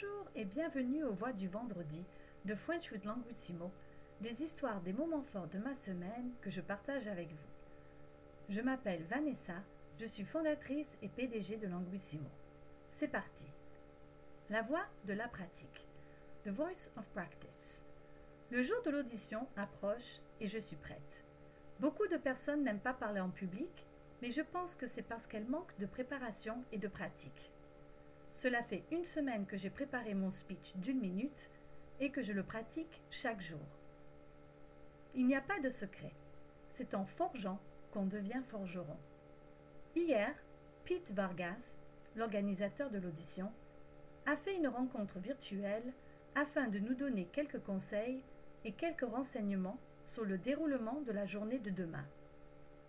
Bonjour 0.00 0.30
et 0.34 0.44
bienvenue 0.44 1.04
aux 1.04 1.12
Voix 1.12 1.32
du 1.32 1.48
Vendredi 1.48 2.02
de 2.44 2.54
French 2.54 2.90
with 2.90 3.04
Languissimo, 3.04 3.70
des 4.20 4.42
histoires 4.42 4.80
des 4.80 4.92
moments 4.92 5.24
forts 5.32 5.48
de 5.48 5.58
ma 5.58 5.74
semaine 5.74 6.32
que 6.40 6.48
je 6.48 6.60
partage 6.60 7.06
avec 7.06 7.28
vous. 7.28 8.54
Je 8.54 8.60
m'appelle 8.60 9.02
Vanessa, 9.10 9.56
je 9.98 10.06
suis 10.06 10.24
fondatrice 10.24 10.88
et 11.02 11.08
PDG 11.08 11.56
de 11.56 11.66
Languissimo. 11.66 12.28
C'est 12.92 13.08
parti. 13.08 13.46
La 14.48 14.62
voix 14.62 14.84
de 15.06 15.12
la 15.12 15.28
pratique. 15.28 15.86
The 16.44 16.50
Voice 16.50 16.90
of 16.96 17.06
Practice. 17.12 17.82
Le 18.50 18.62
jour 18.62 18.80
de 18.84 18.90
l'audition 18.90 19.46
approche 19.56 20.20
et 20.40 20.46
je 20.46 20.58
suis 20.58 20.76
prête. 20.76 21.24
Beaucoup 21.78 22.06
de 22.06 22.16
personnes 22.16 22.62
n'aiment 22.62 22.78
pas 22.78 22.94
parler 22.94 23.20
en 23.20 23.30
public, 23.30 23.86
mais 24.22 24.30
je 24.30 24.42
pense 24.42 24.76
que 24.76 24.86
c'est 24.86 25.02
parce 25.02 25.26
qu'elles 25.26 25.48
manquent 25.48 25.78
de 25.78 25.86
préparation 25.86 26.62
et 26.72 26.78
de 26.78 26.88
pratique. 26.88 27.50
Cela 28.32 28.62
fait 28.62 28.84
une 28.90 29.04
semaine 29.04 29.46
que 29.46 29.56
j'ai 29.56 29.70
préparé 29.70 30.14
mon 30.14 30.30
speech 30.30 30.76
d'une 30.76 31.00
minute 31.00 31.50
et 32.00 32.10
que 32.10 32.22
je 32.22 32.32
le 32.32 32.42
pratique 32.42 33.00
chaque 33.10 33.40
jour. 33.40 33.60
Il 35.14 35.26
n'y 35.26 35.34
a 35.34 35.40
pas 35.40 35.60
de 35.60 35.68
secret. 35.68 36.12
C'est 36.68 36.94
en 36.94 37.04
forgeant 37.04 37.58
qu'on 37.92 38.06
devient 38.06 38.42
forgeron. 38.48 38.96
Hier, 39.96 40.32
Pete 40.84 41.10
Vargas, 41.10 41.76
l'organisateur 42.16 42.90
de 42.90 42.98
l'audition, 42.98 43.50
a 44.26 44.36
fait 44.36 44.54
une 44.54 44.68
rencontre 44.68 45.18
virtuelle 45.18 45.92
afin 46.34 46.68
de 46.68 46.78
nous 46.78 46.94
donner 46.94 47.26
quelques 47.32 47.62
conseils 47.62 48.22
et 48.64 48.72
quelques 48.72 49.08
renseignements 49.08 49.78
sur 50.04 50.24
le 50.24 50.38
déroulement 50.38 51.00
de 51.06 51.12
la 51.12 51.26
journée 51.26 51.58
de 51.58 51.70
demain. 51.70 52.04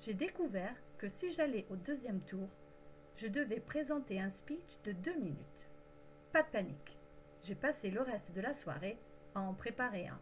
J'ai 0.00 0.14
découvert 0.14 0.74
que 0.98 1.08
si 1.08 1.30
j'allais 1.32 1.66
au 1.70 1.76
deuxième 1.76 2.20
tour, 2.20 2.48
je 3.20 3.26
devais 3.26 3.60
présenter 3.60 4.18
un 4.18 4.30
speech 4.30 4.80
de 4.84 4.92
deux 4.92 5.14
minutes. 5.16 5.68
Pas 6.32 6.42
de 6.42 6.48
panique. 6.48 6.98
J'ai 7.42 7.54
passé 7.54 7.90
le 7.90 8.00
reste 8.00 8.32
de 8.32 8.40
la 8.40 8.54
soirée 8.54 8.98
à 9.34 9.40
en 9.40 9.52
préparer 9.52 10.06
un. 10.06 10.18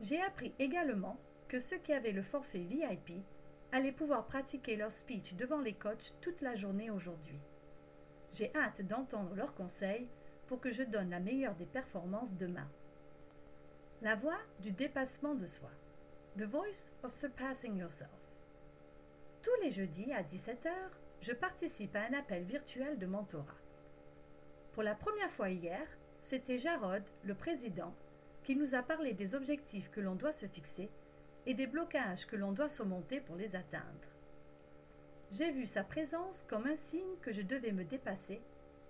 J'ai 0.00 0.20
appris 0.22 0.54
également 0.58 1.18
que 1.46 1.60
ceux 1.60 1.76
qui 1.76 1.92
avaient 1.92 2.12
le 2.12 2.22
forfait 2.22 2.60
VIP 2.60 3.22
allaient 3.70 3.92
pouvoir 3.92 4.26
pratiquer 4.26 4.76
leur 4.76 4.92
speech 4.92 5.34
devant 5.34 5.60
les 5.60 5.74
coachs 5.74 6.14
toute 6.22 6.40
la 6.40 6.56
journée 6.56 6.90
aujourd'hui. 6.90 7.38
J'ai 8.32 8.50
hâte 8.56 8.80
d'entendre 8.80 9.34
leurs 9.34 9.54
conseils 9.54 10.08
pour 10.46 10.60
que 10.60 10.72
je 10.72 10.82
donne 10.82 11.10
la 11.10 11.20
meilleure 11.20 11.54
des 11.56 11.66
performances 11.66 12.32
demain. 12.32 12.68
La 14.00 14.14
voix 14.14 14.38
du 14.60 14.70
dépassement 14.72 15.34
de 15.34 15.46
soi. 15.46 15.70
The 16.38 16.44
Voice 16.44 16.92
of 17.02 17.12
Surpassing 17.12 17.76
Yourself. 17.76 18.08
Tous 19.42 19.62
les 19.62 19.70
jeudis 19.70 20.12
à 20.12 20.22
17h, 20.22 20.70
je 21.20 21.32
participe 21.32 21.96
à 21.96 22.02
un 22.02 22.14
appel 22.14 22.44
virtuel 22.44 22.98
de 22.98 23.06
mentorat. 23.06 23.56
Pour 24.72 24.82
la 24.82 24.94
première 24.94 25.32
fois 25.32 25.50
hier, 25.50 25.86
c'était 26.20 26.58
Jarod, 26.58 27.02
le 27.24 27.34
président, 27.34 27.92
qui 28.44 28.54
nous 28.54 28.74
a 28.74 28.82
parlé 28.82 29.12
des 29.12 29.34
objectifs 29.34 29.90
que 29.90 30.00
l'on 30.00 30.14
doit 30.14 30.32
se 30.32 30.46
fixer 30.46 30.88
et 31.46 31.54
des 31.54 31.66
blocages 31.66 32.26
que 32.26 32.36
l'on 32.36 32.52
doit 32.52 32.68
surmonter 32.68 33.20
pour 33.20 33.36
les 33.36 33.56
atteindre. 33.56 33.84
J'ai 35.30 35.50
vu 35.50 35.66
sa 35.66 35.82
présence 35.82 36.44
comme 36.48 36.66
un 36.66 36.76
signe 36.76 37.16
que 37.20 37.32
je 37.32 37.42
devais 37.42 37.72
me 37.72 37.84
dépasser 37.84 38.40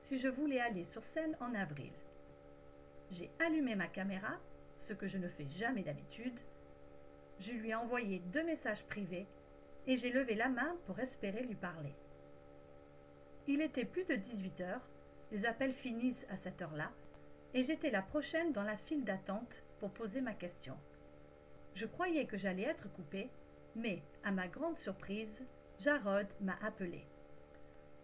si 0.03 0.19
je 0.19 0.29
voulais 0.29 0.61
aller 0.61 0.85
sur 0.85 1.03
scène 1.03 1.37
en 1.41 1.55
avril. 1.55 1.93
J'ai 3.11 3.31
allumé 3.41 3.75
ma 3.75 3.89
caméra, 3.89 4.39
ce 4.77 4.93
que 4.93 5.07
je 5.07 5.19
ne 5.19 5.29
fais 5.29 5.47
jamais 5.51 5.83
d'habitude. 5.83 6.39
Je 7.41 7.53
lui 7.53 7.71
ai 7.71 7.75
envoyé 7.75 8.21
deux 8.33 8.45
messages 8.45 8.85
privés 8.85 9.27
et 9.87 9.97
j'ai 9.97 10.11
levé 10.11 10.35
la 10.35 10.49
main 10.49 10.77
pour 10.87 11.01
espérer 11.01 11.43
lui 11.43 11.55
parler. 11.55 11.95
Il 13.51 13.63
était 13.63 13.87
plus 13.87 14.05
de 14.05 14.15
18 14.15 14.61
heures, 14.61 14.87
les 15.33 15.47
appels 15.47 15.73
finissent 15.73 16.27
à 16.29 16.37
cette 16.37 16.61
heure-là, 16.61 16.93
et 17.55 17.63
j'étais 17.63 17.91
la 17.91 18.03
prochaine 18.03 18.53
dans 18.53 18.63
la 18.63 18.77
file 18.77 19.05
d'attente 19.05 19.65
pour 19.81 19.91
poser 19.91 20.21
ma 20.21 20.35
question. 20.35 20.77
Je 21.73 21.87
croyais 21.87 22.27
que 22.27 22.37
j'allais 22.37 22.65
être 22.65 22.93
coupée, 22.93 23.31
mais, 23.75 24.03
à 24.23 24.33
ma 24.33 24.49
grande 24.49 24.77
surprise, 24.77 25.41
Jarod 25.79 26.27
m'a 26.43 26.59
appelé. 26.63 27.07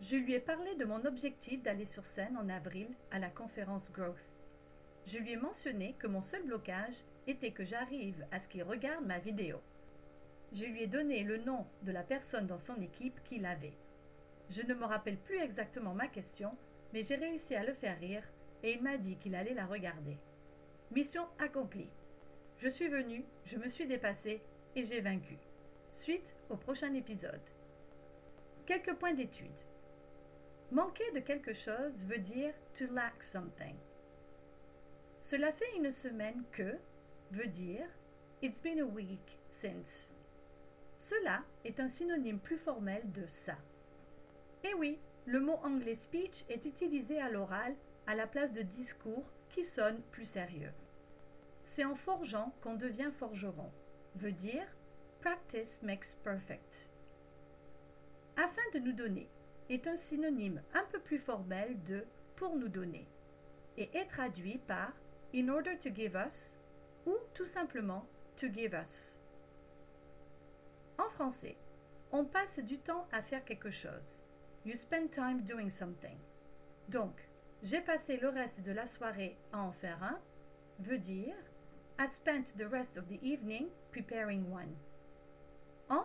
Je 0.00 0.16
lui 0.16 0.32
ai 0.32 0.40
parlé 0.40 0.76
de 0.76 0.86
mon 0.86 1.04
objectif 1.04 1.62
d'aller 1.62 1.84
sur 1.84 2.06
scène 2.06 2.38
en 2.38 2.48
avril 2.48 2.88
à 3.10 3.18
la 3.18 3.28
conférence 3.28 3.92
Growth. 3.92 4.16
Je 5.04 5.18
lui 5.18 5.32
ai 5.32 5.36
mentionné 5.36 5.94
que 5.98 6.06
mon 6.06 6.22
seul 6.22 6.42
blocage 6.44 7.04
était 7.26 7.52
que 7.52 7.64
j'arrive 7.64 8.24
à 8.32 8.40
ce 8.40 8.48
qu'il 8.48 8.62
regarde 8.62 9.04
ma 9.04 9.18
vidéo. 9.18 9.60
Je 10.54 10.64
lui 10.64 10.84
ai 10.84 10.86
donné 10.86 11.22
le 11.22 11.36
nom 11.36 11.66
de 11.82 11.92
la 11.92 12.02
personne 12.02 12.46
dans 12.46 12.60
son 12.60 12.80
équipe 12.80 13.22
qui 13.24 13.38
l'avait. 13.40 13.76
Je 14.50 14.62
ne 14.62 14.74
me 14.74 14.84
rappelle 14.84 15.16
plus 15.16 15.38
exactement 15.40 15.94
ma 15.94 16.08
question, 16.08 16.56
mais 16.92 17.02
j'ai 17.02 17.16
réussi 17.16 17.54
à 17.54 17.64
le 17.64 17.74
faire 17.74 17.98
rire 17.98 18.22
et 18.62 18.72
il 18.72 18.82
m'a 18.82 18.96
dit 18.96 19.16
qu'il 19.16 19.34
allait 19.34 19.54
la 19.54 19.66
regarder. 19.66 20.16
Mission 20.90 21.26
accomplie. 21.38 21.90
Je 22.58 22.68
suis 22.68 22.88
venu, 22.88 23.24
je 23.46 23.56
me 23.56 23.68
suis 23.68 23.86
dépassé 23.86 24.42
et 24.76 24.84
j'ai 24.84 25.00
vaincu. 25.00 25.38
Suite 25.92 26.34
au 26.50 26.56
prochain 26.56 26.92
épisode. 26.94 27.40
Quelques 28.66 28.94
points 28.94 29.14
d'étude. 29.14 29.50
Manquer 30.70 31.10
de 31.12 31.20
quelque 31.20 31.52
chose 31.52 32.04
veut 32.06 32.18
dire 32.18 32.54
to 32.74 32.86
lack 32.92 33.22
something. 33.22 33.76
Cela 35.20 35.52
fait 35.52 35.76
une 35.76 35.90
semaine 35.90 36.42
que 36.52 36.76
veut 37.30 37.46
dire 37.46 37.86
It's 38.42 38.58
been 38.58 38.80
a 38.80 38.84
week 38.84 39.38
since. 39.48 40.10
Cela 40.96 41.42
est 41.64 41.80
un 41.80 41.88
synonyme 41.88 42.38
plus 42.38 42.58
formel 42.58 43.02
de 43.12 43.26
ça. 43.26 43.56
Eh 44.66 44.72
oui, 44.74 44.98
le 45.26 45.40
mot 45.40 45.58
anglais 45.62 45.94
speech 45.94 46.44
est 46.48 46.64
utilisé 46.64 47.20
à 47.20 47.28
l'oral 47.28 47.74
à 48.06 48.14
la 48.14 48.26
place 48.26 48.52
de 48.52 48.62
discours 48.62 49.24
qui 49.50 49.62
sonne 49.62 50.00
plus 50.10 50.24
sérieux. 50.24 50.72
C'est 51.64 51.84
en 51.84 51.94
forgeant 51.94 52.52
qu'on 52.62 52.74
devient 52.74 53.10
forgeron, 53.18 53.70
veut 54.16 54.32
dire 54.32 54.66
practice 55.20 55.82
makes 55.82 56.16
perfect. 56.22 56.90
Afin 58.36 58.62
de 58.72 58.78
nous 58.78 58.92
donner 58.92 59.28
est 59.68 59.86
un 59.86 59.96
synonyme 59.96 60.62
un 60.72 60.84
peu 60.90 60.98
plus 60.98 61.18
formel 61.18 61.82
de 61.84 62.04
pour 62.36 62.56
nous 62.56 62.68
donner 62.68 63.06
et 63.76 63.90
est 63.94 64.06
traduit 64.06 64.58
par 64.66 64.92
in 65.34 65.48
order 65.48 65.76
to 65.78 65.90
give 65.94 66.14
us 66.14 66.58
ou 67.06 67.14
tout 67.34 67.44
simplement 67.44 68.06
to 68.36 68.46
give 68.52 68.74
us. 68.74 69.18
En 70.98 71.10
français, 71.10 71.56
on 72.12 72.24
passe 72.24 72.60
du 72.60 72.78
temps 72.78 73.06
à 73.12 73.22
faire 73.22 73.44
quelque 73.44 73.70
chose. 73.70 74.23
You 74.64 74.74
spend 74.74 75.10
time 75.10 75.42
doing 75.42 75.70
something. 75.70 76.16
Donc, 76.88 77.28
j'ai 77.62 77.80
passé 77.80 78.16
le 78.16 78.28
reste 78.28 78.60
de 78.62 78.72
la 78.72 78.86
soirée 78.86 79.36
à 79.52 79.60
en 79.60 79.72
faire 79.72 80.02
un 80.02 80.18
veut 80.80 80.98
dire 80.98 81.34
I 81.98 82.08
spent 82.08 82.56
the 82.56 82.66
rest 82.70 82.96
of 82.96 83.06
the 83.08 83.22
evening 83.22 83.68
preparing 83.92 84.50
one. 84.50 84.74
En 85.88 86.04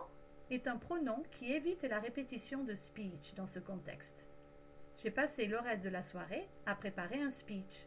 est 0.50 0.66
un 0.66 0.76
pronom 0.76 1.22
qui 1.30 1.52
évite 1.52 1.82
la 1.84 2.00
répétition 2.00 2.62
de 2.64 2.74
speech 2.74 3.34
dans 3.34 3.46
ce 3.46 3.58
contexte. 3.58 4.28
J'ai 5.02 5.10
passé 5.10 5.46
le 5.46 5.58
reste 5.58 5.84
de 5.84 5.90
la 5.90 6.02
soirée 6.02 6.46
à 6.66 6.74
préparer 6.74 7.20
un 7.22 7.30
speech. 7.30 7.86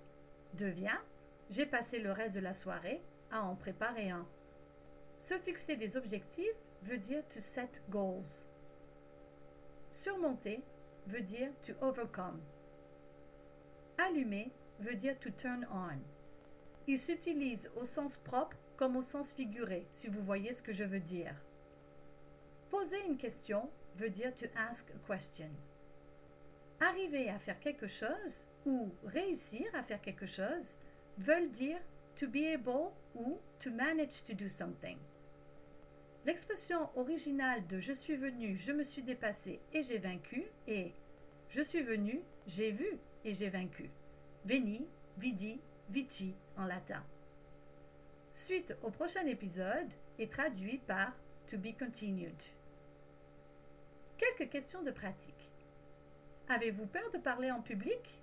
Devient 0.55 0.99
j'ai 1.49 1.65
passé 1.65 1.99
le 1.99 2.11
reste 2.11 2.33
de 2.33 2.39
la 2.39 2.53
soirée 2.53 3.01
à 3.31 3.43
en 3.43 3.55
préparer 3.55 4.09
un. 4.09 4.25
Se 5.19 5.37
fixer 5.37 5.75
des 5.75 5.97
objectifs 5.97 6.47
veut 6.83 6.97
dire 6.97 7.23
to 7.27 7.39
set 7.39 7.81
goals. 7.89 8.47
Surmonter 10.03 10.61
veut 11.07 11.21
dire 11.21 11.53
to 11.61 11.71
overcome. 11.79 12.41
Allumer 13.97 14.51
veut 14.81 14.95
dire 14.95 15.17
to 15.21 15.29
turn 15.29 15.65
on. 15.71 15.97
Il 16.87 16.99
s'utilise 16.99 17.71
au 17.77 17.85
sens 17.85 18.17
propre 18.17 18.57
comme 18.75 18.97
au 18.97 19.01
sens 19.01 19.31
figuré, 19.31 19.87
si 19.93 20.09
vous 20.09 20.21
voyez 20.21 20.53
ce 20.53 20.61
que 20.61 20.73
je 20.73 20.83
veux 20.83 20.99
dire. 20.99 21.33
Poser 22.69 23.01
une 23.07 23.15
question 23.15 23.69
veut 23.95 24.09
dire 24.09 24.35
to 24.35 24.45
ask 24.57 24.85
a 24.89 25.07
question. 25.07 25.49
Arriver 26.81 27.29
à 27.29 27.39
faire 27.39 27.61
quelque 27.61 27.87
chose 27.87 28.45
ou 28.65 28.91
réussir 29.05 29.67
à 29.73 29.83
faire 29.83 30.01
quelque 30.01 30.27
chose 30.27 30.75
veulent 31.17 31.51
dire 31.51 31.79
to 32.17 32.27
be 32.27 32.43
able 32.53 32.91
ou 33.15 33.39
to 33.57 33.71
manage 33.71 34.21
to 34.25 34.33
do 34.33 34.49
something. 34.49 34.97
L'expression 36.25 36.89
originale 36.95 37.67
de 37.67 37.79
je 37.79 37.91
suis 37.91 38.15
venu, 38.15 38.55
je 38.57 38.71
me 38.71 38.83
suis 38.83 39.03
dépassé 39.03 39.59
et 39.73 39.83
j'ai 39.83 39.97
vaincu 39.97 40.45
est 40.67 40.93
je 41.49 41.61
suis 41.61 41.83
venu, 41.83 42.23
j'ai 42.47 42.71
vu 42.71 42.97
et 43.25 43.33
j'ai 43.33 43.49
vaincu. 43.49 43.89
Veni, 44.45 44.87
vidi, 45.17 45.59
vici 45.89 46.33
en 46.57 46.65
latin. 46.65 47.03
Suite 48.33 48.73
au 48.81 48.89
prochain 48.89 49.25
épisode 49.27 49.91
est 50.17 50.31
traduit 50.31 50.79
par 50.79 51.13
to 51.45 51.57
be 51.57 51.77
continued. 51.77 52.41
Quelques 54.17 54.49
questions 54.49 54.81
de 54.81 54.91
pratique. 54.91 55.51
Avez-vous 56.47 56.87
peur 56.87 57.11
de 57.11 57.17
parler 57.17 57.51
en 57.51 57.61
public? 57.61 58.21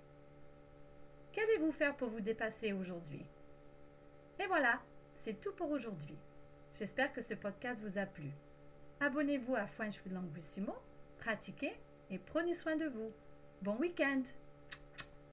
Qu'allez-vous 1.33 1.71
faire 1.71 1.95
pour 1.95 2.09
vous 2.09 2.19
dépasser 2.19 2.73
aujourd'hui? 2.73 3.25
Et 4.39 4.47
voilà, 4.47 4.81
c'est 5.15 5.39
tout 5.39 5.53
pour 5.53 5.69
aujourd'hui. 5.71 6.17
J'espère 6.81 7.13
que 7.13 7.21
ce 7.21 7.35
podcast 7.35 7.79
vous 7.83 7.99
a 7.99 8.07
plu. 8.07 8.31
Abonnez-vous 9.01 9.55
à 9.55 9.67
French 9.67 10.01
with 10.03 10.15
Languissimo, 10.15 10.73
pratiquez 11.19 11.73
et 12.09 12.17
prenez 12.17 12.55
soin 12.55 12.75
de 12.75 12.85
vous. 12.85 13.11
Bon 13.61 13.75
week-end 13.75 14.23